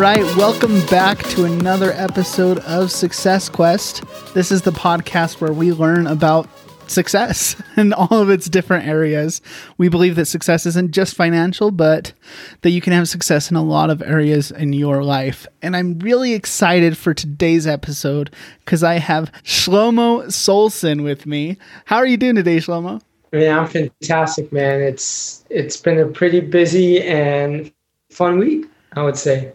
[0.00, 4.02] right, welcome back to another episode of Success Quest.
[4.32, 6.48] This is the podcast where we learn about
[6.86, 9.42] success in all of its different areas.
[9.76, 12.14] We believe that success isn't just financial, but
[12.62, 15.46] that you can have success in a lot of areas in your life.
[15.60, 21.58] And I'm really excited for today's episode because I have Shlomo Solson with me.
[21.84, 23.02] How are you doing today, Shlomo?
[23.34, 24.80] I mean, I'm fantastic, man.
[24.80, 27.70] It's it's been a pretty busy and
[28.08, 28.64] fun week,
[28.94, 29.52] I would say.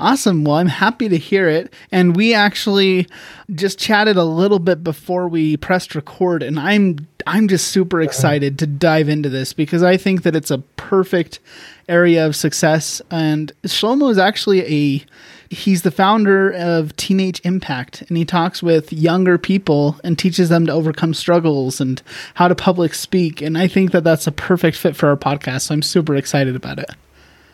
[0.00, 0.44] Awesome.
[0.44, 1.74] Well, I'm happy to hear it.
[1.90, 3.08] And we actually
[3.54, 8.58] just chatted a little bit before we pressed record, and I'm I'm just super excited
[8.60, 11.40] to dive into this because I think that it's a perfect
[11.88, 13.02] area of success.
[13.10, 15.04] And Shlomo is actually a
[15.50, 20.66] he's the founder of Teenage Impact, and he talks with younger people and teaches them
[20.66, 22.00] to overcome struggles and
[22.34, 23.42] how to public speak.
[23.42, 25.62] And I think that that's a perfect fit for our podcast.
[25.62, 26.90] So I'm super excited about it.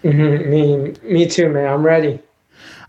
[0.03, 0.51] Mm-hmm.
[0.51, 1.73] Me, me too, man.
[1.73, 2.20] I'm ready.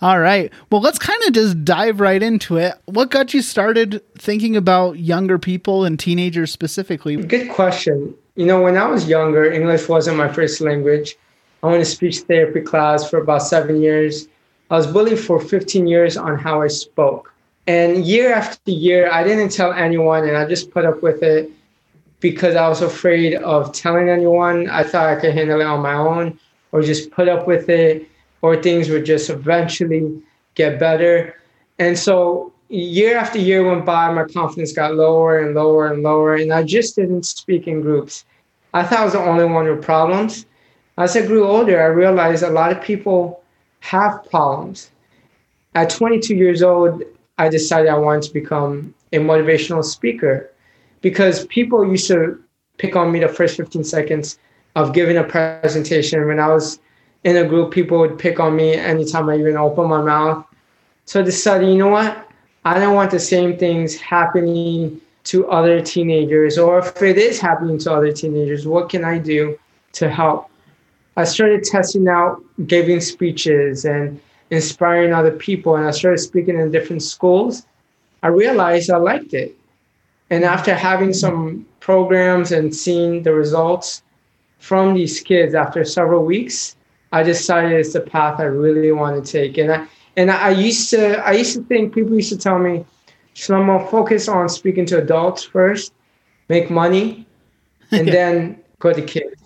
[0.01, 0.51] All right.
[0.71, 2.73] Well, let's kind of just dive right into it.
[2.85, 7.15] What got you started thinking about younger people and teenagers specifically?
[7.17, 8.13] Good question.
[8.35, 11.15] You know, when I was younger, English wasn't my first language.
[11.63, 14.27] I went to speech therapy class for about seven years.
[14.69, 17.33] I was bullied for 15 years on how I spoke.
[17.67, 21.49] And year after year, I didn't tell anyone and I just put up with it
[22.19, 24.69] because I was afraid of telling anyone.
[24.69, 26.39] I thought I could handle it on my own
[26.71, 28.07] or just put up with it
[28.41, 30.21] or things would just eventually
[30.55, 31.35] get better.
[31.79, 36.35] And so year after year went by, my confidence got lower and lower and lower,
[36.35, 38.25] and I just didn't speak in groups.
[38.73, 40.45] I thought I was the only one with problems.
[40.97, 43.43] As I grew older, I realized a lot of people
[43.81, 44.91] have problems.
[45.75, 47.03] At 22 years old,
[47.37, 50.49] I decided I wanted to become a motivational speaker
[51.01, 52.41] because people used to
[52.77, 54.39] pick on me the first 15 seconds
[54.75, 56.79] of giving a presentation when I was
[57.25, 60.45] in a group, people would pick on me anytime I even open my mouth.
[61.05, 62.29] So I decided, you know what?
[62.63, 67.79] I don't want the same things happening to other teenagers, or if it is happening
[67.79, 69.57] to other teenagers, what can I do
[69.93, 70.51] to help?
[71.17, 74.21] I started testing out giving speeches and
[74.51, 77.65] inspiring other people, and I started speaking in different schools.
[78.21, 79.57] I realized I liked it.
[80.29, 84.03] And after having some programs and seeing the results
[84.59, 86.74] from these kids after several weeks,
[87.15, 89.57] I decided it's the path I really want to take.
[89.57, 89.87] And I
[90.17, 92.85] and I used to I used to think people used to tell me,
[93.35, 95.93] Shlomo, focus on speaking to adults first,
[96.49, 97.25] make money,
[97.91, 99.41] and then go to kids.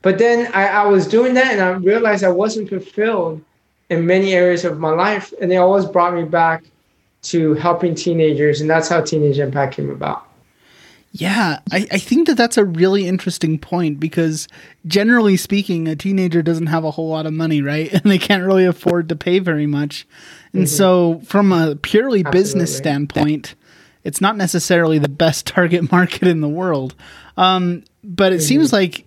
[0.00, 3.44] But then I, I was doing that and I realized I wasn't fulfilled
[3.90, 5.34] in many areas of my life.
[5.38, 6.64] And it always brought me back
[7.32, 8.62] to helping teenagers.
[8.62, 10.26] And that's how Teenage Impact came about.
[11.14, 14.48] Yeah, I, I think that that's a really interesting point because
[14.86, 17.92] generally speaking, a teenager doesn't have a whole lot of money, right?
[18.02, 20.06] And they can't really afford to pay very much.
[20.54, 20.74] And mm-hmm.
[20.74, 22.40] so, from a purely Absolutely.
[22.40, 23.54] business standpoint,
[24.04, 26.94] it's not necessarily the best target market in the world.
[27.36, 28.46] Um, but it mm-hmm.
[28.46, 29.04] seems like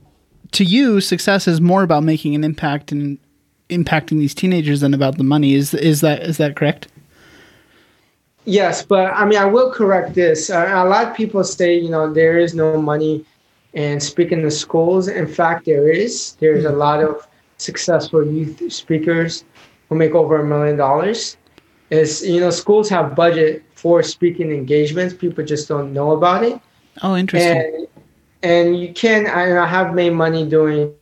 [0.51, 3.17] to you, success is more about making an impact and
[3.69, 5.55] impacting these teenagers than about the money.
[5.55, 6.87] Is is that is that correct?
[8.45, 10.49] Yes, but I mean, I will correct this.
[10.49, 13.25] Uh, a lot of people say, you know, there is no money
[13.73, 15.07] in speaking to schools.
[15.07, 16.37] In fact, there is.
[16.39, 19.45] There's a lot of successful youth speakers
[19.89, 21.37] who make over a million dollars.
[21.89, 25.13] Is you know, schools have budget for speaking engagements.
[25.13, 26.59] People just don't know about it.
[27.03, 27.57] Oh, interesting.
[27.57, 27.87] And,
[28.43, 29.27] and you can.
[29.27, 30.93] I, I have made money doing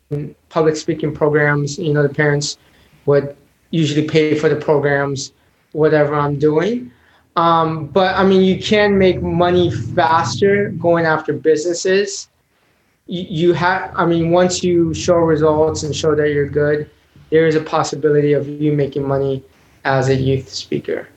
[0.49, 1.77] public speaking programs.
[1.77, 2.57] You know, the parents
[3.05, 3.35] would
[3.71, 5.33] usually pay for the programs,
[5.71, 6.91] whatever I'm doing.
[7.35, 12.27] Um, but I mean, you can make money faster going after businesses.
[13.07, 16.89] You, you have, I mean, once you show results and show that you're good,
[17.31, 19.43] there is a possibility of you making money
[19.83, 21.07] as a youth speaker.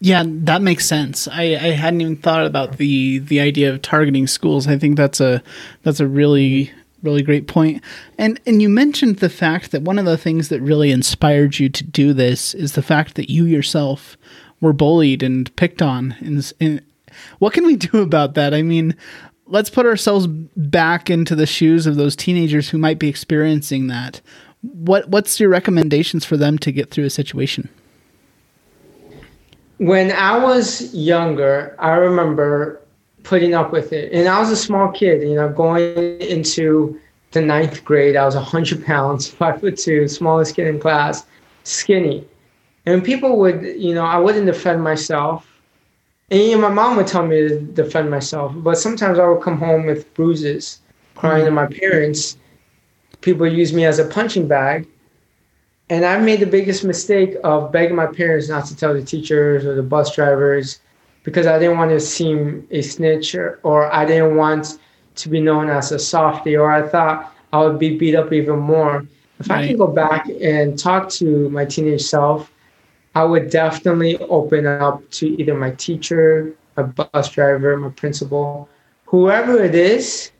[0.00, 1.28] Yeah, that makes sense.
[1.28, 4.66] I, I hadn't even thought about the the idea of targeting schools.
[4.66, 5.42] I think that's a
[5.82, 7.82] that's a really really great point.
[8.16, 11.68] And and you mentioned the fact that one of the things that really inspired you
[11.68, 14.16] to do this is the fact that you yourself
[14.64, 16.16] were bullied and picked on.
[16.20, 16.82] And, and
[17.38, 18.54] what can we do about that?
[18.54, 18.96] I mean,
[19.46, 24.20] let's put ourselves back into the shoes of those teenagers who might be experiencing that.
[24.62, 27.68] What what's your recommendations for them to get through a situation?
[29.76, 32.80] When I was younger, I remember
[33.24, 34.10] putting up with it.
[34.12, 36.98] And I was a small kid, you know, going into
[37.32, 38.16] the ninth grade.
[38.16, 41.26] I was 100 pounds, five foot two, smallest kid in class,
[41.64, 42.26] skinny.
[42.86, 45.46] And people would, you know, I wouldn't defend myself.
[46.30, 49.42] And you know, my mom would tell me to defend myself, but sometimes I would
[49.42, 50.80] come home with bruises,
[51.14, 52.38] crying to my parents.
[53.20, 54.86] People use me as a punching bag.
[55.90, 59.66] And I made the biggest mistake of begging my parents not to tell the teachers
[59.66, 60.80] or the bus drivers
[61.24, 64.78] because I didn't want to seem a snitch or, or I didn't want
[65.16, 68.58] to be known as a softie or I thought I would be beat up even
[68.58, 69.04] more.
[69.40, 69.64] If right.
[69.64, 72.50] I could go back and talk to my teenage self,
[73.14, 78.68] I would definitely open up to either my teacher, my bus driver, my principal,
[79.06, 80.32] whoever it is,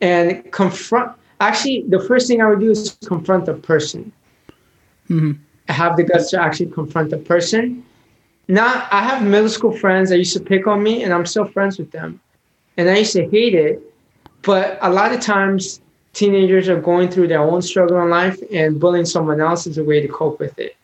[0.00, 1.12] and confront.
[1.38, 4.12] Actually, the first thing I would do is confront the person.
[5.08, 5.32] Mm-hmm.
[5.68, 7.84] Have the guts to actually confront the person.
[8.48, 11.46] Now, I have middle school friends that used to pick on me, and I'm still
[11.46, 12.20] friends with them.
[12.76, 13.80] And I used to hate it.
[14.42, 15.80] But a lot of times,
[16.12, 19.84] teenagers are going through their own struggle in life, and bullying someone else is a
[19.84, 20.76] way to cope with it.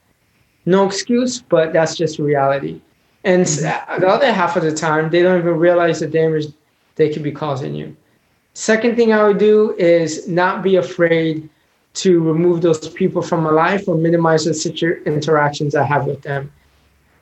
[0.66, 2.80] No excuse, but that's just reality.
[3.24, 4.00] And mm-hmm.
[4.00, 6.46] the other half of the time, they don't even realize the damage
[6.96, 7.96] they could be causing you.
[8.54, 11.48] Second thing I would do is not be afraid
[11.94, 16.22] to remove those people from my life or minimize the situ- interactions I have with
[16.22, 16.52] them.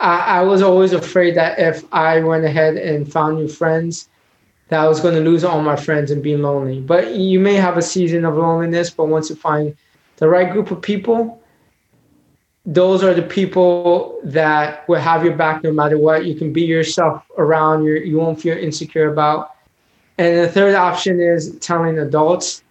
[0.01, 4.09] I, I was always afraid that if I went ahead and found new friends,
[4.69, 6.81] that I was going to lose all my friends and be lonely.
[6.81, 9.77] But you may have a season of loneliness, but once you find
[10.17, 11.40] the right group of people,
[12.67, 16.27] those are the people that will have your back no matter what.
[16.27, 17.85] You can be yourself around.
[17.85, 19.55] you you won't feel insecure about.
[20.19, 22.63] And the third option is telling adults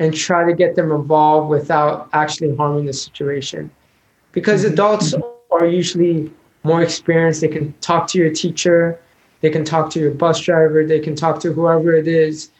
[0.00, 3.70] and try to get them involved without actually harming the situation.
[4.32, 4.72] Because mm-hmm.
[4.72, 5.14] adults
[5.52, 6.32] are usually
[6.64, 7.42] more experienced.
[7.42, 8.98] They can talk to your teacher,
[9.40, 12.50] they can talk to your bus driver, they can talk to whoever it is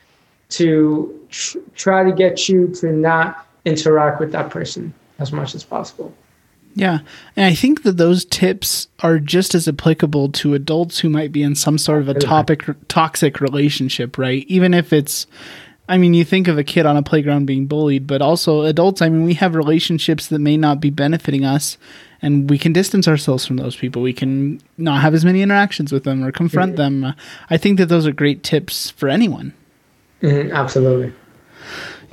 [0.51, 5.65] to tr- try to get you to not interact with that person as much as
[5.65, 6.13] possible.
[6.75, 7.01] Yeah.
[7.37, 11.43] And I think that those tips are just as applicable to adults who might be
[11.43, 14.45] in some sort of a topic toxic relationship, right?
[14.49, 15.27] Even if it's
[15.89, 19.03] I mean, you think of a kid on a playground being bullied, but also adults,
[19.03, 21.77] I mean, we have relationships that may not be benefiting us
[22.23, 24.01] and we can distance ourselves from those people.
[24.01, 27.01] We can not have as many interactions with them or confront mm-hmm.
[27.01, 27.15] them.
[27.51, 29.53] I think that those are great tips for anyone.
[30.23, 31.13] Mm-hmm, absolutely.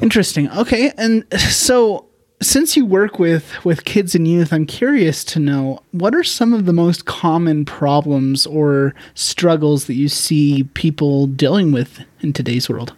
[0.01, 0.49] Interesting.
[0.51, 0.91] Okay.
[0.97, 2.06] And so
[2.41, 6.53] since you work with with kids and youth i'm curious to know what are some
[6.53, 12.69] of the most common problems or struggles that you see people dealing with in today's
[12.69, 12.93] world?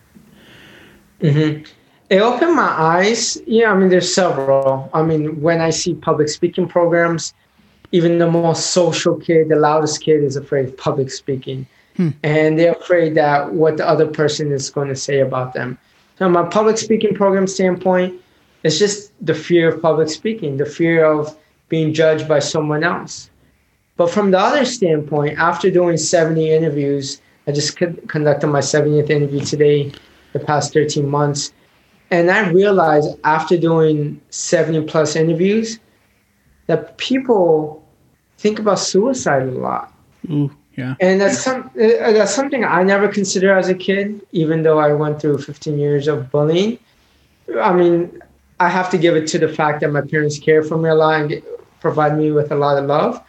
[1.21, 1.63] Mm-hmm.
[2.09, 3.37] it opened my eyes.
[3.45, 4.89] Yeah i mean there's several.
[4.93, 7.33] I mean when i see public speaking programs
[7.91, 11.65] even the most social kid the loudest kid is afraid of public speaking.
[11.95, 12.09] Hmm.
[12.23, 15.77] and they're afraid that what the other person is going to say about them.
[16.15, 18.21] From a public speaking program standpoint
[18.63, 21.37] it's just the fear of public speaking, the fear of
[21.69, 23.29] being judged by someone else.
[23.95, 29.41] But from the other standpoint, after doing 70 interviews, I just conducted my 70th interview
[29.41, 29.91] today,
[30.33, 31.53] the past 13 months.
[32.11, 35.79] And I realized after doing 70 plus interviews
[36.67, 37.83] that people
[38.37, 39.93] think about suicide a lot.
[40.29, 40.95] Ooh, yeah.
[40.99, 44.93] And that's some uh, that's something I never considered as a kid, even though I
[44.93, 46.79] went through 15 years of bullying.
[47.59, 48.21] I mean,
[48.59, 50.95] I have to give it to the fact that my parents care for me a
[50.95, 51.41] lot and
[51.79, 53.23] provide me with a lot of love.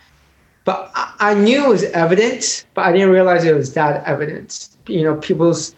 [0.65, 4.69] But I knew it was evident, but I didn't realize it was that evident.
[4.87, 5.75] You know, people's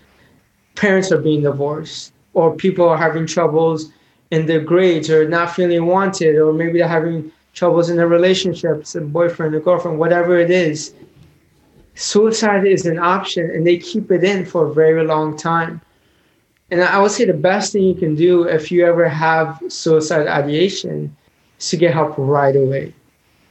[0.74, 3.90] parents are being divorced, or people are having troubles
[4.30, 8.94] in their grades, or not feeling wanted, or maybe they're having troubles in their relationships,
[8.94, 10.94] a boyfriend, a girlfriend, whatever it is.
[11.94, 15.80] Suicide is an option, and they keep it in for a very long time.
[16.72, 20.26] And I would say the best thing you can do if you ever have suicide
[20.26, 21.14] ideation
[21.60, 22.94] is to get help right away,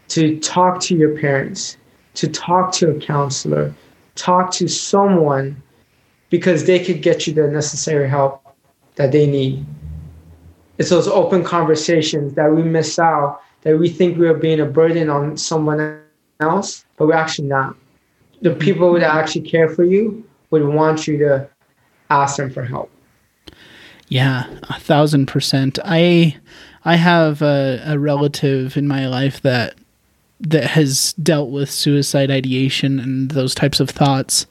[0.07, 1.77] to talk to your parents,
[2.15, 3.75] to talk to a counselor,
[4.15, 5.61] talk to someone
[6.31, 8.41] because they could get you the necessary help
[8.95, 9.63] that they need.
[10.79, 14.65] It's those open conversations that we miss out, that we think we are being a
[14.65, 16.01] burden on someone
[16.39, 17.75] else, but we're actually not.
[18.41, 21.47] The people that actually care for you would want you to
[22.09, 22.90] ask them for help.
[24.11, 25.79] Yeah, a thousand percent.
[25.85, 26.35] I
[26.83, 29.75] I have a, a relative in my life that
[30.41, 34.47] that has dealt with suicide ideation and those types of thoughts.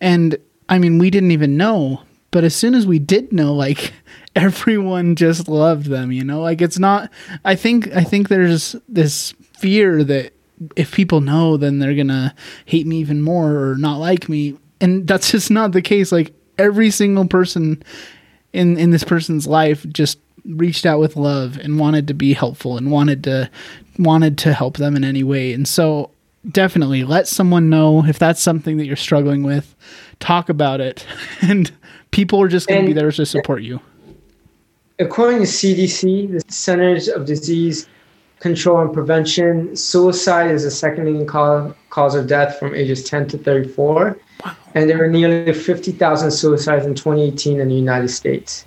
[0.00, 0.38] And
[0.70, 2.00] I mean, we didn't even know,
[2.30, 3.92] but as soon as we did know, like
[4.34, 6.40] everyone just loved them, you know?
[6.40, 7.12] Like it's not
[7.44, 10.32] I think I think there's this fear that
[10.74, 14.56] if people know then they're going to hate me even more or not like me.
[14.80, 16.12] And that's just not the case.
[16.12, 17.82] Like every single person
[18.52, 22.76] in in this person's life just reached out with love and wanted to be helpful
[22.76, 23.50] and wanted to
[23.98, 25.52] wanted to help them in any way.
[25.52, 26.10] And so
[26.50, 29.74] definitely let someone know if that's something that you're struggling with.
[30.20, 31.06] Talk about it,
[31.42, 31.70] and
[32.10, 33.80] people are just going to be there to support you.
[34.98, 37.88] According to CDC, the Centers of Disease
[38.42, 43.28] control and prevention, suicide is the second leading cause, cause of death from ages 10
[43.28, 44.18] to 34.
[44.44, 44.56] Wow.
[44.74, 48.64] And there were nearly 50,000 suicides in 2018 in the United States.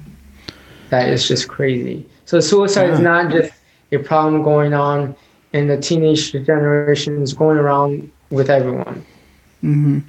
[0.91, 2.07] That is just crazy.
[2.23, 2.93] So suicide yeah.
[2.93, 3.53] is not just
[3.91, 5.13] a problem going on
[5.51, 9.05] in the teenage generation, it's going around with everyone.
[9.61, 9.99] Mm-hmm.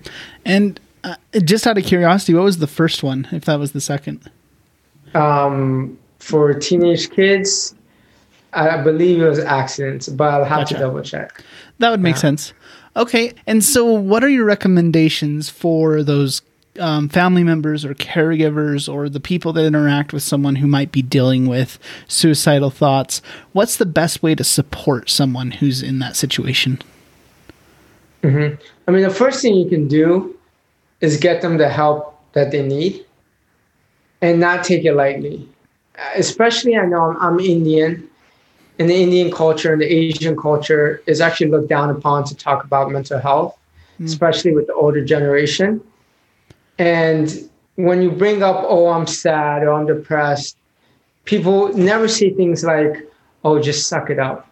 [0.44, 3.80] And uh, just out of curiosity, what was the first one, if that was the
[3.80, 4.30] second?
[5.14, 7.75] Um, for teenage kids,
[8.56, 10.74] I believe it was accidents, but I'll have gotcha.
[10.74, 11.44] to double check.
[11.78, 12.20] That would make yeah.
[12.20, 12.54] sense.
[12.96, 13.34] Okay.
[13.46, 16.40] And so, what are your recommendations for those
[16.78, 21.02] um, family members or caregivers or the people that interact with someone who might be
[21.02, 23.20] dealing with suicidal thoughts?
[23.52, 26.80] What's the best way to support someone who's in that situation?
[28.22, 28.60] Mm-hmm.
[28.88, 30.34] I mean, the first thing you can do
[31.02, 33.04] is get them the help that they need
[34.22, 35.46] and not take it lightly.
[36.14, 38.05] Especially, I know I'm, I'm Indian
[38.78, 42.64] in the Indian culture and the Asian culture is actually looked down upon to talk
[42.64, 43.56] about mental health,
[44.00, 44.04] mm.
[44.04, 45.80] especially with the older generation.
[46.78, 50.58] And when you bring up, oh, I'm sad or I'm depressed,
[51.24, 53.08] people never say things like,
[53.44, 54.48] oh, just suck it up.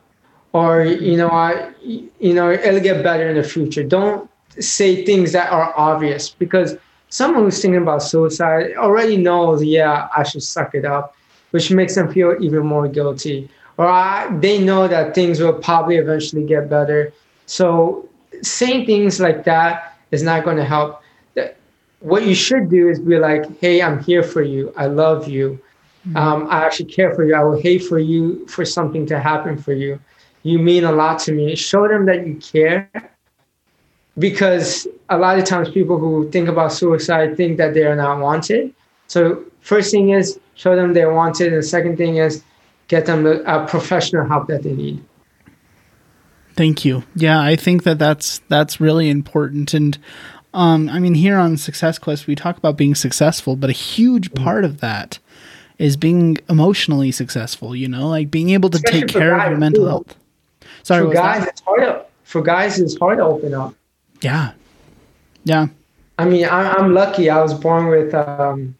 [0.52, 3.82] Or, you know, I, you know, it'll get better in the future.
[3.82, 6.76] Don't say things that are obvious because
[7.08, 11.14] someone who's thinking about suicide already knows, yeah, I should suck it up,
[11.50, 15.96] which makes them feel even more guilty or I, they know that things will probably
[15.96, 17.12] eventually get better.
[17.46, 18.08] So
[18.42, 21.00] saying things like that is not going to help.
[22.00, 24.72] What you should do is be like, "Hey, I'm here for you.
[24.76, 25.58] I love you.
[26.06, 26.16] Mm-hmm.
[26.16, 27.34] Um, I actually care for you.
[27.34, 29.98] I will hate for you for something to happen for you.
[30.42, 32.90] You mean a lot to me." Show them that you care,
[34.18, 38.20] because a lot of times people who think about suicide think that they are not
[38.20, 38.74] wanted.
[39.06, 42.42] So first thing is show them they're wanted, and the second thing is
[42.88, 45.04] get them the uh, professional help that they need.
[46.56, 47.02] Thank you.
[47.16, 49.74] Yeah, I think that that's that's really important.
[49.74, 49.98] And
[50.52, 54.30] um, I mean, here on Success Quest, we talk about being successful, but a huge
[54.30, 54.44] mm-hmm.
[54.44, 55.18] part of that
[55.78, 57.74] is being emotionally successful.
[57.74, 59.88] You know, like being able to Especially take care of your mental too.
[59.88, 60.16] health.
[60.84, 61.80] Sorry, for guys, it's hard.
[61.80, 63.74] To, for guys, it's hard to open up.
[64.20, 64.52] Yeah,
[65.44, 65.68] yeah.
[66.18, 67.28] I mean, I, I'm lucky.
[67.28, 68.76] I was born with um,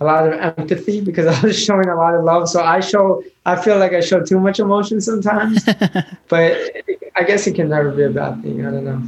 [0.00, 2.48] a lot of empathy because I was showing a lot of love.
[2.48, 5.64] So I show, I feel like I show too much emotion sometimes,
[6.28, 6.58] but
[7.16, 8.66] I guess it can never be a bad thing.
[8.66, 9.02] I don't know.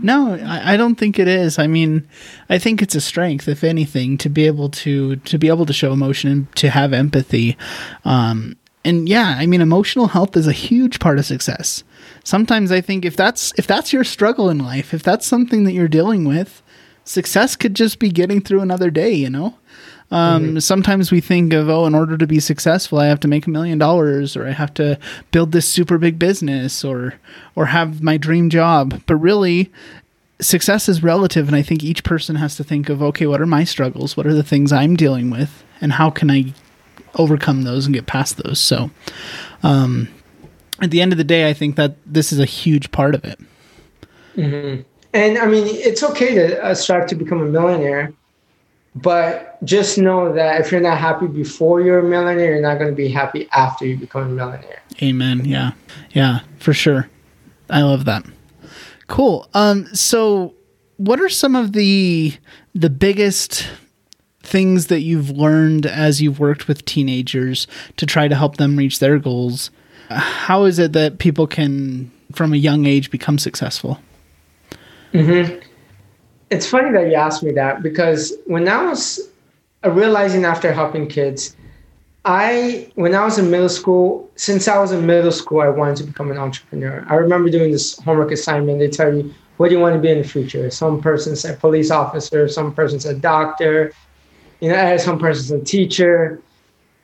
[0.00, 1.58] No, I, I don't think it is.
[1.58, 2.06] I mean,
[2.48, 5.72] I think it's a strength, if anything, to be able to to be able to
[5.72, 7.56] show emotion and to have empathy.
[8.04, 11.82] Um, and yeah, I mean, emotional health is a huge part of success.
[12.22, 15.72] Sometimes I think if that's if that's your struggle in life, if that's something that
[15.72, 16.62] you're dealing with,
[17.02, 19.12] success could just be getting through another day.
[19.12, 19.58] You know.
[20.10, 20.58] Um, mm-hmm.
[20.60, 23.50] Sometimes we think of, oh, in order to be successful, I have to make a
[23.50, 24.98] million dollars, or I have to
[25.30, 27.14] build this super big business, or
[27.54, 29.02] or have my dream job.
[29.06, 29.70] But really,
[30.40, 33.46] success is relative, and I think each person has to think of, okay, what are
[33.46, 34.16] my struggles?
[34.16, 36.54] What are the things I'm dealing with, and how can I
[37.16, 38.58] overcome those and get past those?
[38.58, 38.90] So,
[39.62, 40.08] um,
[40.80, 43.24] at the end of the day, I think that this is a huge part of
[43.24, 43.38] it.
[44.36, 44.82] Mm-hmm.
[45.12, 48.12] And I mean, it's okay to uh, strive to become a millionaire
[48.94, 52.90] but just know that if you're not happy before you're a millionaire, you're not going
[52.90, 54.82] to be happy after you become a millionaire.
[55.02, 55.44] Amen.
[55.44, 55.72] Yeah.
[56.12, 57.08] Yeah, for sure.
[57.70, 58.24] I love that.
[59.06, 59.48] Cool.
[59.54, 60.54] Um, so
[60.96, 62.34] what are some of the
[62.74, 63.68] the biggest
[64.42, 67.66] things that you've learned as you've worked with teenagers
[67.96, 69.70] to try to help them reach their goals?
[70.08, 74.00] How is it that people can from a young age become successful?
[75.12, 75.67] Mm-hmm
[76.50, 79.28] it's funny that you asked me that because when I was
[79.84, 81.56] realizing after helping kids,
[82.24, 85.96] I when I was in middle school, since I was in middle school, I wanted
[85.96, 87.04] to become an entrepreneur.
[87.08, 88.78] I remember doing this homework assignment.
[88.78, 90.70] They tell you what do you want to be in the future.
[90.70, 93.92] Some person said police officer, some person said doctor,
[94.60, 96.40] you know, some person said teacher,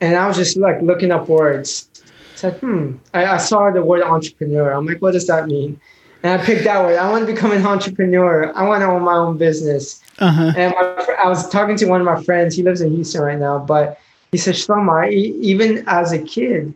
[0.00, 1.88] and I was just like looking up words.
[2.36, 2.96] Said, hmm.
[3.12, 4.72] I, I saw the word entrepreneur.
[4.72, 5.80] I'm like, what does that mean?
[6.24, 6.96] And I picked that word.
[6.96, 8.50] I want to become an entrepreneur.
[8.56, 10.02] I want to own my own business.
[10.18, 10.54] Uh-huh.
[10.56, 12.56] And my, I was talking to one of my friends.
[12.56, 14.00] He lives in Houston right now, but
[14.32, 16.74] he said, Shlomo, even as a kid,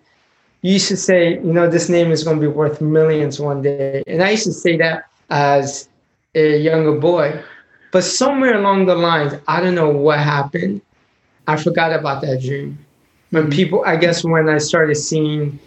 [0.60, 3.62] you used to say, you know, this name is going to be worth millions one
[3.62, 4.02] day.
[4.06, 5.88] And I used to say that as
[6.34, 7.42] a younger boy.
[7.90, 10.82] But somewhere along the lines, I don't know what happened.
[11.46, 12.78] I forgot about that dream.
[13.30, 13.52] When mm-hmm.
[13.52, 15.58] people, I guess, when I started seeing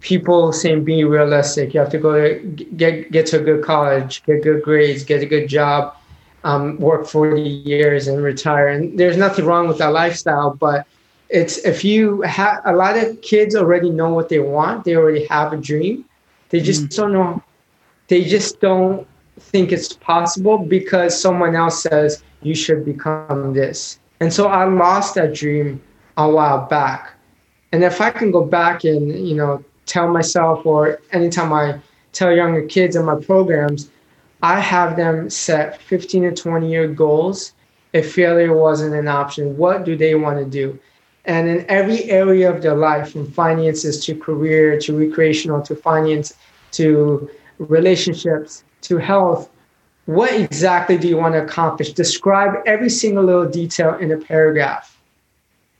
[0.00, 1.74] people saying be realistic.
[1.74, 2.38] You have to go to
[2.76, 5.96] get get to a good college, get good grades, get a good job,
[6.44, 8.68] um, work 40 years and retire.
[8.68, 10.86] And there's nothing wrong with that lifestyle, but
[11.28, 15.26] it's if you have a lot of kids already know what they want, they already
[15.26, 16.04] have a dream.
[16.48, 16.96] They just mm.
[16.96, 17.42] don't know.
[18.08, 19.06] They just don't
[19.38, 23.98] think it's possible because someone else says you should become this.
[24.20, 25.80] And so I lost that dream
[26.16, 27.12] a while back.
[27.72, 31.80] And if I can go back and, you know, tell myself or anytime I
[32.12, 33.90] tell younger kids in my programs,
[34.42, 37.52] I have them set 15 to 20 year goals.
[37.92, 40.78] If failure wasn't an option, what do they want to do?
[41.24, 46.34] And in every area of their life, from finances to career to recreational to finance
[46.72, 49.50] to relationships to health,
[50.06, 51.92] what exactly do you want to accomplish?
[51.92, 54.97] Describe every single little detail in a paragraph.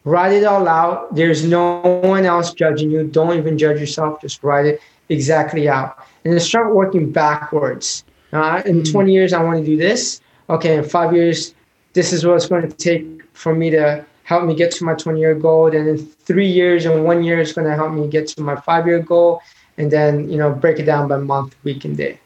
[0.08, 1.14] Write it all out.
[1.14, 3.04] There's no one else judging you.
[3.04, 4.22] Don't even judge yourself.
[4.22, 5.98] Just write it exactly out.
[6.24, 8.04] And then start working backwards.
[8.32, 8.90] Uh, in mm.
[8.90, 10.22] 20 years, I want to do this.
[10.48, 11.54] Okay, in five years,
[11.92, 14.94] this is what it's going to take for me to help me get to my
[14.94, 15.66] 20 year goal.
[15.66, 18.56] And in three years and one year, it's going to help me get to my
[18.56, 19.42] five year goal.
[19.76, 22.18] And then, you know, break it down by month, week, and day.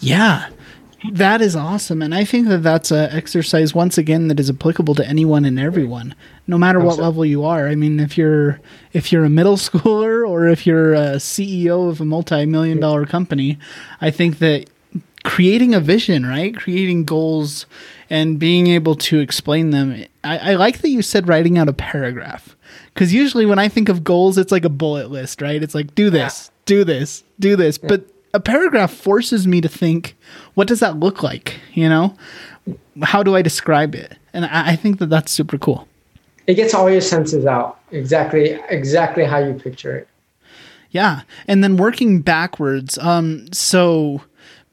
[0.00, 0.50] Yeah.
[1.12, 2.00] That is awesome.
[2.00, 5.58] And I think that that's an exercise, once again, that is applicable to anyone and
[5.58, 6.14] everyone,
[6.46, 7.68] no matter what level you are.
[7.68, 8.60] I mean, if you're,
[8.92, 13.58] if you're a middle schooler or if you're a CEO of a multi-million dollar company,
[14.00, 14.70] I think that
[15.22, 16.56] creating a vision, right?
[16.56, 17.66] Creating goals
[18.08, 20.04] and being able to explain them.
[20.24, 22.56] I, I like that you said writing out a paragraph.
[22.94, 25.62] Because usually when I think of goals, it's like a bullet list, right?
[25.62, 27.76] It's like, do this, do this, do this.
[27.76, 30.16] But a paragraph forces me to think,
[30.54, 31.60] what does that look like?
[31.74, 32.16] You know,
[33.02, 34.16] how do I describe it?
[34.32, 35.88] And I, I think that that's super cool.
[36.46, 40.08] It gets all your senses out exactly, exactly how you picture it.
[40.90, 42.96] Yeah, and then working backwards.
[42.98, 44.22] Um, so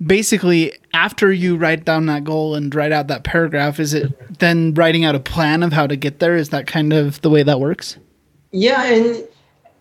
[0.05, 4.74] basically, after you write down that goal and write out that paragraph, is it then
[4.74, 6.35] writing out a plan of how to get there?
[6.35, 7.98] Is that kind of the way that works?
[8.51, 9.27] Yeah, and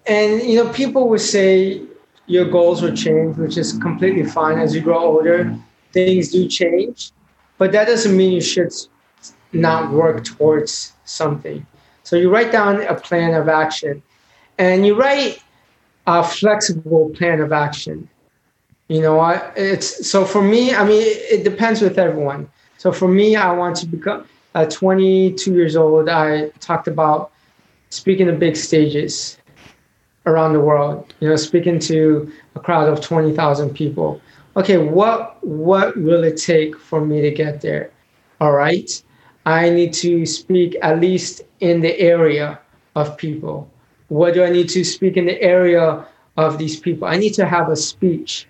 [0.06, 1.82] and you know, people would say
[2.32, 4.58] your goals will change, which is completely fine.
[4.58, 5.54] As you grow older,
[5.92, 7.12] things do change,
[7.58, 8.72] but that doesn't mean you should
[9.52, 11.66] not work towards something.
[12.04, 14.02] So you write down a plan of action,
[14.58, 15.42] and you write
[16.06, 18.08] a flexible plan of action.
[18.88, 19.20] You know,
[19.54, 20.74] it's so for me.
[20.74, 22.48] I mean, it depends with everyone.
[22.78, 24.26] So for me, I want to become.
[24.54, 27.30] At 22 years old, I talked about
[27.88, 29.38] speaking to big stages
[30.26, 34.20] around the world, you know, speaking to a crowd of 20,000 people.
[34.56, 37.90] Okay, what what will it take for me to get there?
[38.40, 38.90] All right.
[39.46, 42.60] I need to speak at least in the area
[42.94, 43.68] of people.
[44.08, 46.06] What do I need to speak in the area
[46.36, 47.08] of these people?
[47.08, 48.46] I need to have a speech.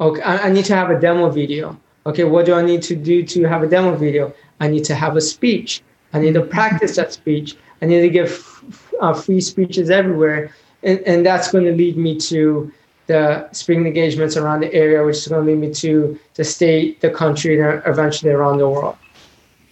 [0.00, 1.78] Okay, I, I need to have a demo video.
[2.06, 4.32] Okay, what do I need to do to have a demo video?
[4.58, 5.82] I need to have a speech.
[6.12, 7.56] I need to practice that speech.
[7.82, 8.64] I need to give
[9.00, 10.50] uh, free speeches everywhere
[10.86, 12.72] and, and that's going to lead me to
[13.08, 17.00] the speaking engagements around the area, which is going to lead me to the state,
[17.00, 18.96] the country, and eventually around the world.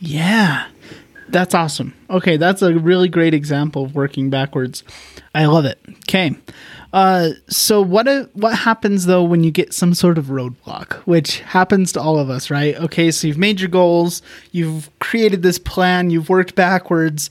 [0.00, 0.66] Yeah,
[1.28, 1.94] that's awesome.
[2.10, 4.84] Okay, that's a really great example of working backwards.
[5.34, 5.78] I love it.
[6.08, 6.36] Okay.
[6.92, 11.90] Uh, so what what happens though when you get some sort of roadblock, which happens
[11.92, 12.76] to all of us, right?
[12.76, 14.22] Okay, so you've made your goals,
[14.52, 17.30] you've created this plan, you've worked backwards,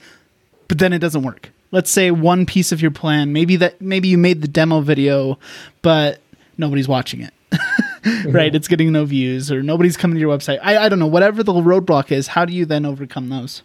[0.67, 3.33] but then it doesn't work let's say one piece of your plan.
[3.33, 5.37] Maybe that maybe you made the demo video
[5.81, 6.21] but
[6.57, 7.33] nobody's watching it.
[8.25, 8.53] Right?
[8.53, 10.59] It's getting no views or nobody's coming to your website.
[10.61, 11.07] I, I don't know.
[11.07, 13.63] Whatever the roadblock is how do you then overcome those?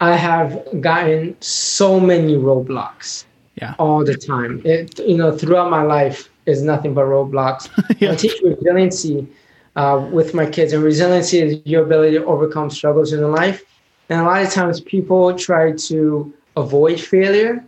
[0.00, 3.76] I have gotten so many roadblocks yeah.
[3.78, 4.60] all the time.
[4.64, 7.68] It you know throughout my life is nothing but roadblocks.
[8.00, 8.12] Yeah.
[8.12, 9.28] i teach resiliency
[9.76, 13.62] uh, with my kids and resiliency is your ability to overcome struggles in life.
[14.08, 17.64] And a lot of times people try to avoid failure,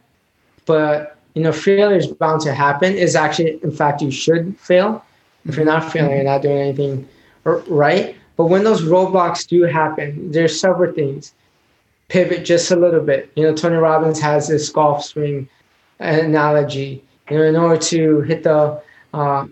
[0.66, 2.94] but you know, failure is bound to happen.
[2.94, 5.04] Is actually, in fact, you should fail.
[5.46, 7.08] If you're not failing, you're not doing anything
[7.44, 8.16] right.
[8.36, 11.34] But when those roadblocks do happen, there's several things.
[12.08, 13.30] Pivot just a little bit.
[13.34, 15.48] You know, Tony Robbins has this golf swing
[15.98, 17.02] analogy.
[17.30, 18.80] You know, in order to hit the
[19.14, 19.46] uh,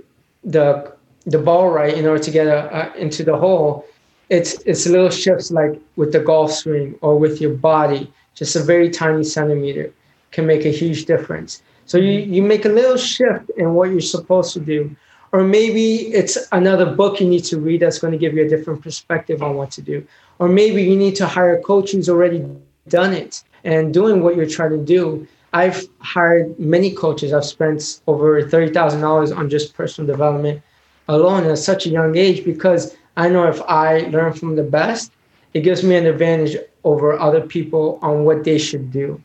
[0.44, 0.92] the
[1.26, 3.86] the ball right, in order to get a, a, into the hole,
[4.28, 8.62] it's it's little shifts like with the golf swing or with your body just a
[8.62, 9.92] very tiny centimeter
[10.30, 11.62] can make a huge difference.
[11.86, 12.32] So you, mm-hmm.
[12.32, 14.94] you make a little shift in what you're supposed to do.
[15.32, 18.48] Or maybe it's another book you need to read that's going to give you a
[18.48, 20.06] different perspective on what to do.
[20.38, 22.44] Or maybe you need to hire a coach who's already
[22.88, 25.26] done it and doing what you're trying to do.
[25.52, 27.32] I've hired many coaches.
[27.32, 30.62] I've spent over $30,000 on just personal development
[31.08, 35.12] alone at such a young age because I know if I learn from the best,
[35.54, 39.22] it gives me an advantage over other people on what they should do.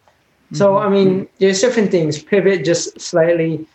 [0.53, 0.87] So mm-hmm.
[0.87, 2.21] I mean, there's different things.
[2.21, 3.65] Pivot just slightly,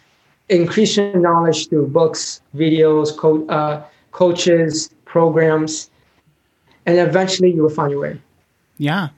[0.48, 5.90] increase your knowledge through books, videos, co- uh, coaches, programs,
[6.86, 8.20] and eventually you will find your way.
[8.78, 9.08] Yeah,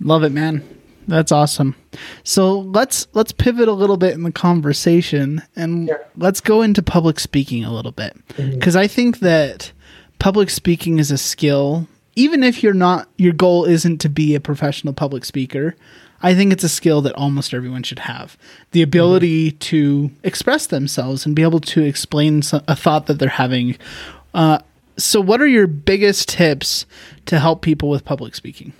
[0.00, 0.62] love it, man.
[1.06, 1.74] That's awesome.
[2.22, 5.96] So let's let's pivot a little bit in the conversation and yeah.
[6.16, 8.78] let's go into public speaking a little bit because mm-hmm.
[8.78, 9.72] I think that
[10.18, 11.86] public speaking is a skill.
[12.16, 15.74] Even if you're not, your goal isn't to be a professional public speaker.
[16.22, 18.38] I think it's a skill that almost everyone should have
[18.70, 19.58] the ability mm-hmm.
[19.58, 23.76] to express themselves and be able to explain a thought that they're having.
[24.32, 24.60] Uh,
[24.96, 26.86] so, what are your biggest tips
[27.26, 28.72] to help people with public speaking?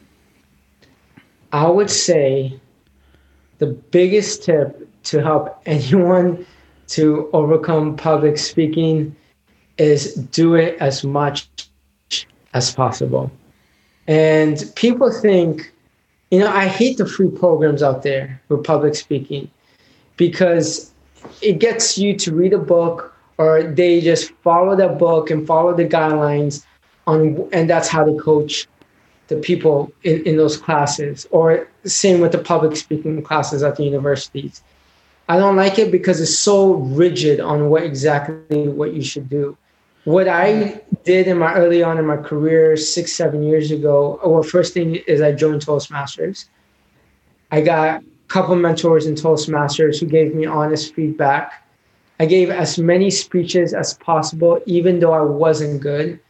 [1.52, 2.58] I would say
[3.58, 6.46] the biggest tip to help anyone
[6.88, 9.14] to overcome public speaking
[9.76, 11.48] is do it as much
[12.54, 13.30] as possible.
[14.06, 15.72] And people think,
[16.30, 19.50] you know, I hate the free programs out there for public speaking
[20.16, 20.92] because
[21.42, 25.74] it gets you to read a book or they just follow that book and follow
[25.74, 26.64] the guidelines
[27.06, 28.66] on and that's how they coach
[29.28, 31.26] the people in, in those classes.
[31.30, 34.62] Or same with the public speaking classes at the universities.
[35.28, 39.56] I don't like it because it's so rigid on what exactly what you should do
[40.04, 44.42] what i did in my early on in my career six seven years ago well
[44.42, 46.46] first thing is i joined toastmasters
[47.50, 51.66] i got a couple mentors in toastmasters who gave me honest feedback
[52.20, 56.20] i gave as many speeches as possible even though i wasn't good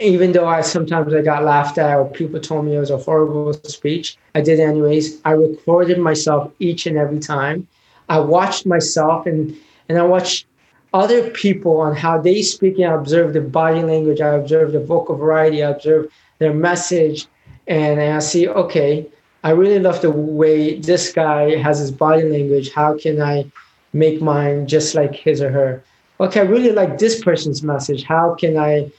[0.00, 2.98] even though I sometimes I got laughed at or people told me it was a
[2.98, 5.20] horrible speech, I did anyways.
[5.24, 7.66] I recorded myself each and every time.
[8.08, 9.56] I watched myself and
[9.88, 10.46] and I watched
[10.92, 14.80] other people on how they speak and I observed the body language, I observe the
[14.80, 17.26] vocal variety, I observe their message,
[17.66, 19.06] and I see, okay,
[19.44, 22.72] I really love the way this guy has his body language.
[22.72, 23.50] How can I
[23.92, 25.84] make mine just like his or her?
[26.20, 28.04] Okay, I really like this person's message.
[28.04, 28.90] How can I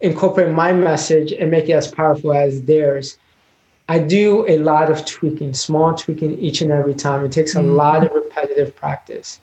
[0.00, 3.18] incorporate my message and make it as powerful as theirs.
[3.88, 7.24] I do a lot of tweaking, small tweaking each and every time.
[7.24, 7.72] It takes a mm-hmm.
[7.72, 9.40] lot of repetitive practice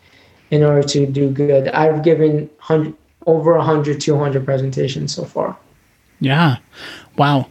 [0.51, 1.67] in order to do good.
[1.69, 2.93] I've given 100,
[3.25, 5.57] over 100, 200 presentations so far.
[6.19, 6.57] Yeah.
[7.17, 7.47] Wow.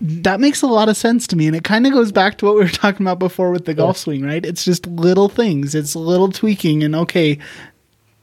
[0.00, 1.46] That makes a lot of sense to me.
[1.46, 3.74] And it kind of goes back to what we were talking about before with the
[3.74, 4.44] golf swing, right?
[4.44, 6.82] It's just little things, it's little tweaking.
[6.82, 7.38] And okay,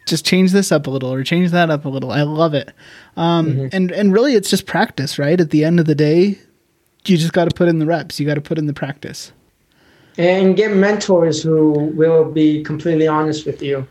[0.07, 2.11] just change this up a little or change that up a little.
[2.11, 2.73] I love it.
[3.15, 3.67] Um, mm-hmm.
[3.71, 5.39] And and really, it's just practice, right?
[5.39, 6.39] At the end of the day,
[7.05, 8.19] you just got to put in the reps.
[8.19, 9.31] You got to put in the practice.
[10.17, 13.87] And get mentors who will be completely honest with you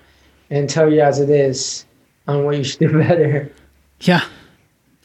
[0.51, 1.85] and tell you as it is
[2.29, 3.53] on what you should do better.
[4.01, 4.25] Yeah,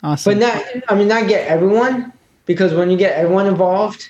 [0.03, 0.39] awesome.
[0.39, 2.13] But not, I mean, not get everyone
[2.45, 4.09] because when you get everyone involved,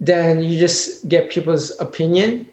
[0.00, 2.48] then you just get people's opinion.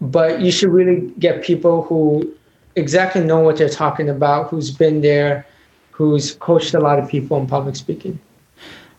[0.00, 2.32] But you should really get people who
[2.76, 5.44] exactly know what they're talking about, who's been there,
[5.90, 8.18] who's coached a lot of people in public speaking.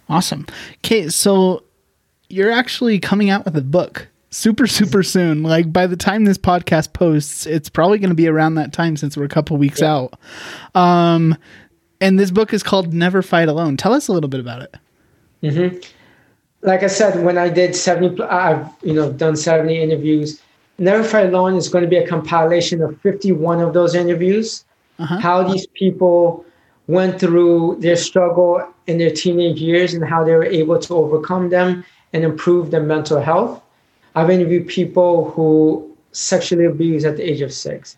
[0.09, 0.45] Awesome.
[0.79, 1.63] Okay, so
[2.27, 6.37] you're actually coming out with a book super super soon like by the time this
[6.37, 9.81] podcast posts it's probably going to be around that time since we're a couple weeks
[9.81, 9.95] yeah.
[9.95, 10.19] out
[10.75, 11.35] um
[11.99, 14.75] and this book is called never fight alone tell us a little bit about it
[15.41, 15.75] mm-hmm.
[16.61, 20.41] like i said when i did 70 i've you know done 70 interviews
[20.79, 24.63] Never Fight Alone is going to be a compilation of 51 of those interviews,
[24.97, 25.19] uh-huh.
[25.19, 26.45] how these people
[26.87, 31.49] went through their struggle in their teenage years and how they were able to overcome
[31.49, 33.61] them and improve their mental health.
[34.19, 37.97] I've interviewed people who sexually abused at the age of six.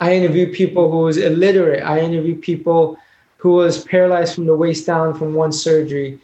[0.00, 1.82] I interviewed people who was illiterate.
[1.82, 2.98] I interviewed people
[3.38, 6.18] who was paralyzed from the waist down from one surgery.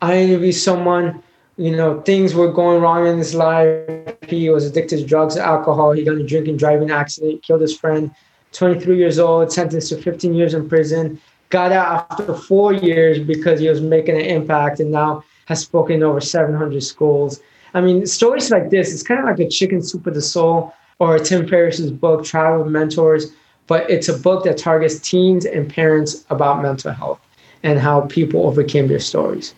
[0.00, 1.22] I interviewed someone
[1.56, 3.88] you know, things were going wrong in his life.
[4.28, 5.92] He was addicted to drugs, alcohol.
[5.92, 8.10] He got in a drinking driving accident, killed his friend.
[8.52, 11.20] 23 years old, sentenced to 15 years in prison.
[11.48, 16.02] Got out after four years because he was making an impact, and now has spoken
[16.02, 17.40] over 700 schools.
[17.76, 20.72] I mean, stories like this, it's kind of like a chicken soup of the soul
[20.98, 23.26] or Tim Ferriss's book, Tribe of Mentors,
[23.66, 27.20] but it's a book that targets teens and parents about mental health
[27.62, 29.54] and how people overcame their stories.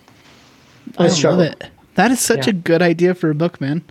[0.98, 1.70] I, I love it.
[1.94, 2.50] That is such yeah.
[2.50, 3.84] a good idea for a book, man.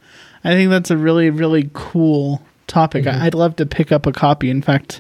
[0.44, 3.06] I think that's a really, really cool topic.
[3.06, 3.22] Mm-hmm.
[3.22, 4.50] I'd love to pick up a copy.
[4.50, 5.00] In fact,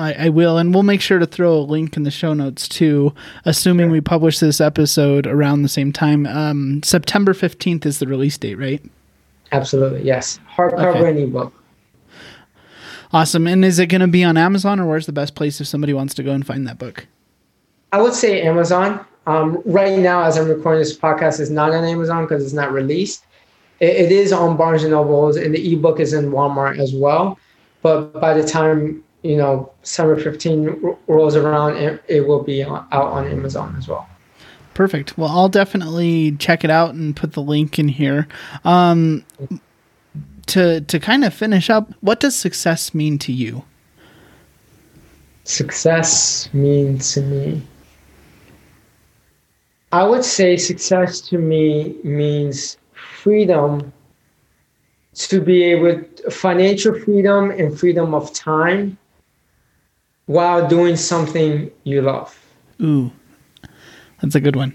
[0.00, 2.68] I, I, will, and we'll make sure to throw a link in the show notes
[2.68, 3.92] too, assuming sure.
[3.92, 6.26] we publish this episode around the same time.
[6.26, 8.82] Um, September 15th is the release date, right?
[9.52, 10.38] Absolutely, yes.
[10.50, 11.10] Hardcover okay.
[11.10, 11.52] and ebook.
[13.12, 13.46] Awesome.
[13.46, 15.92] And is it going to be on Amazon, or where's the best place if somebody
[15.92, 17.06] wants to go and find that book?
[17.92, 19.04] I would say Amazon.
[19.26, 22.72] Um, right now, as I'm recording this podcast, is not on Amazon because it's not
[22.72, 23.24] released.
[23.80, 27.38] it, it is on Barnes and Nobles, and the ebook is in Walmart as well.
[27.82, 32.88] But by the time you know summer 15 rolls around, it, it will be out
[32.92, 34.08] on Amazon as well.
[34.74, 35.18] Perfect.
[35.18, 38.28] Well, I'll definitely check it out and put the link in here.
[38.64, 39.24] Um,
[40.46, 43.64] to to kind of finish up, what does success mean to you?
[45.44, 47.62] Success means to me.
[49.92, 53.92] I would say success to me means freedom
[55.14, 58.96] to be able financial freedom and freedom of time
[60.30, 62.38] while doing something you love.
[62.80, 63.10] Ooh.
[64.22, 64.74] That's a good one.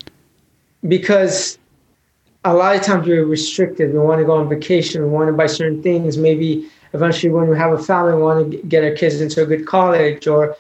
[0.86, 1.58] Because
[2.44, 3.94] a lot of times we're restricted.
[3.94, 5.02] We want to go on vacation.
[5.02, 6.18] We want to buy certain things.
[6.18, 9.46] Maybe eventually, when we have a family, we want to get our kids into a
[9.46, 10.58] good college or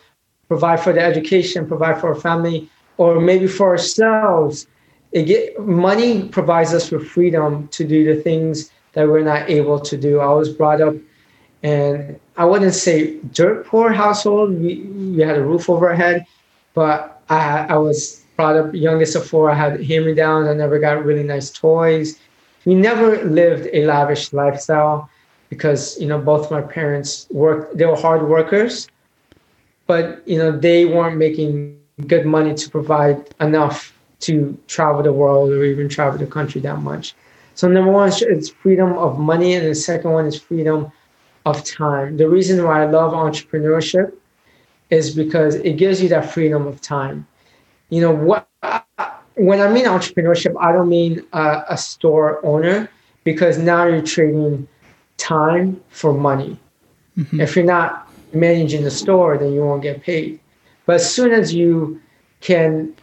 [0.47, 4.65] provide for the education, provide for our family, or maybe for ourselves.
[5.11, 9.77] It get, money provides us with freedom to do the things that we're not able
[9.81, 10.21] to do.
[10.21, 10.95] I was brought up
[11.65, 14.51] and I wouldn't say dirt poor household.
[14.61, 14.81] We,
[15.15, 16.27] we had a roof over our head,
[16.75, 19.49] but I, I was brought up youngest of four.
[19.49, 20.47] I had hand me down.
[20.47, 22.19] I never got really nice toys.
[22.65, 25.09] We never lived a lavish lifestyle
[25.49, 27.75] because you know both my parents worked.
[27.77, 28.87] They were hard workers,
[29.87, 33.91] but you know they weren't making good money to provide enough
[34.27, 37.15] to travel the world or even travel the country that much.
[37.55, 40.91] So number one is freedom of money, and the second one is freedom
[41.45, 42.17] of time.
[42.17, 44.13] The reason why I love entrepreneurship
[44.89, 47.27] is because it gives you that freedom of time
[47.89, 48.47] you know what
[49.35, 52.89] when i mean entrepreneurship i don't mean uh, a store owner
[53.23, 54.67] because now you're trading
[55.17, 56.59] time for money
[57.17, 57.39] mm-hmm.
[57.39, 60.39] if you're not managing the store then you won't get paid
[60.85, 62.01] but as soon as you
[62.41, 62.93] can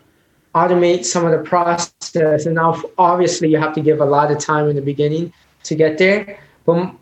[0.54, 4.38] automate some of the process and now obviously you have to give a lot of
[4.38, 6.94] time in the beginning to get there but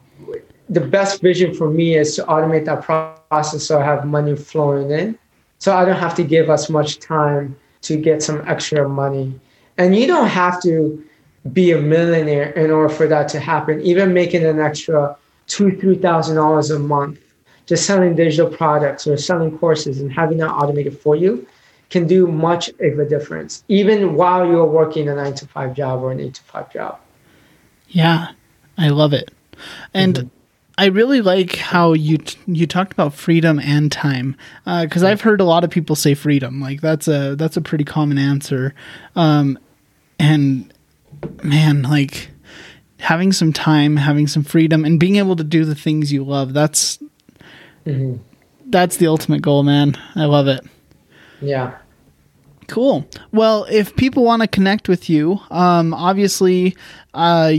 [0.70, 4.90] the best vision for me is to automate that process so i have money flowing
[4.90, 5.18] in
[5.58, 9.38] so i don't have to give as much time to get some extra money.
[9.78, 11.02] And you don't have to
[11.52, 13.80] be a millionaire in order for that to happen.
[13.80, 17.18] Even making an extra two, three thousand dollars a month,
[17.66, 21.46] just selling digital products or selling courses and having that automated for you
[21.88, 26.02] can do much of a difference, even while you're working a nine to five job
[26.02, 27.00] or an eight to five job.
[27.88, 28.28] Yeah,
[28.78, 29.32] I love it.
[29.94, 30.28] And mm-hmm.
[30.78, 35.40] I really like how you you talked about freedom and time because uh, I've heard
[35.40, 36.60] a lot of people say freedom.
[36.60, 38.74] Like that's a that's a pretty common answer,
[39.14, 39.58] um,
[40.18, 40.72] and
[41.42, 42.30] man, like
[42.98, 46.54] having some time, having some freedom, and being able to do the things you love.
[46.54, 46.98] That's
[47.84, 48.16] mm-hmm.
[48.66, 49.96] that's the ultimate goal, man.
[50.14, 50.64] I love it.
[51.40, 51.76] Yeah.
[52.68, 53.06] Cool.
[53.32, 56.76] Well, if people want to connect with you, um, obviously,
[57.14, 57.52] uh,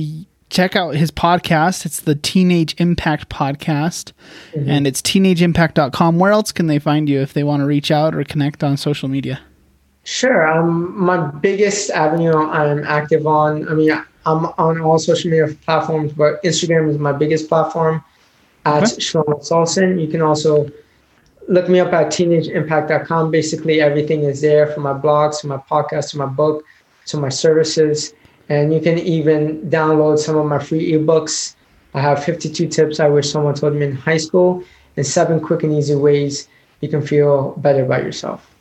[0.52, 1.86] check out his podcast.
[1.86, 4.12] It's the Teenage Impact Podcast,
[4.54, 4.70] mm-hmm.
[4.70, 6.20] and it's teenageimpact.com.
[6.20, 8.78] Where else can they find you if they want to reach out or connect on
[8.78, 9.40] social media?
[10.04, 10.48] Sure.
[10.48, 13.92] Um, my biggest avenue I'm active on, I mean,
[14.26, 18.04] I'm on all social media platforms, but Instagram is my biggest platform
[18.66, 18.94] at okay.
[18.94, 20.00] Shlomo Solson.
[20.02, 20.70] You can also
[21.48, 23.32] look me up at teenageimpact.com.
[23.32, 26.64] Basically, everything is there from my blogs to my podcast to my book
[27.06, 28.14] to my services.
[28.52, 31.56] And you can even download some of my free ebooks.
[31.94, 34.62] I have 52 tips I wish someone told me in high school
[34.98, 36.50] and seven quick and easy ways
[36.82, 38.54] you can feel better about yourself.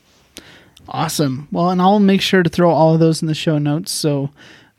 [0.86, 1.48] Awesome.
[1.50, 3.90] Well, and I'll make sure to throw all of those in the show notes.
[3.90, 4.30] So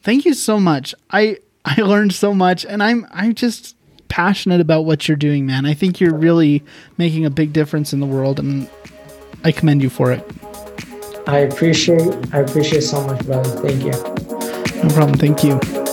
[0.02, 0.96] thank you so much.
[1.10, 3.76] I I learned so much and I'm I'm just
[4.08, 5.66] passionate about what you're doing, man.
[5.66, 6.64] I think you're really
[6.98, 8.70] making a big difference in the world and
[9.44, 10.26] I commend you for it.
[11.28, 13.50] I appreciate I appreciate so much, brother.
[13.68, 14.41] Thank you.
[14.84, 15.18] No problem.
[15.18, 15.91] Thank you.